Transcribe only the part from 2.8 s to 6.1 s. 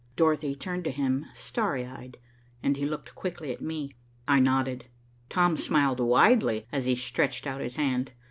looked quickly at me. I nodded. Tom smiled